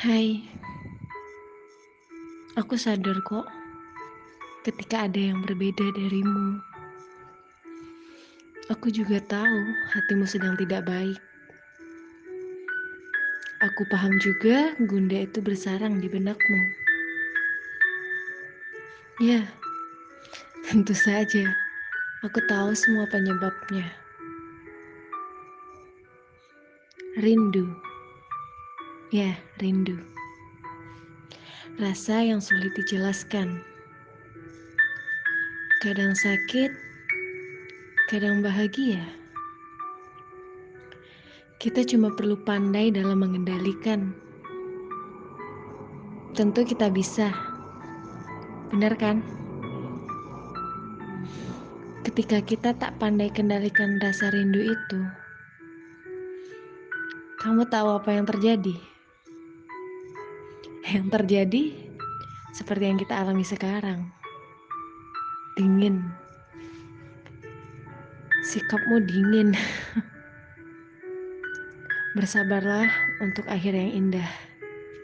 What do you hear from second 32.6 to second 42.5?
dijelaskan. Kadang sakit, kadang bahagia. Kita cuma perlu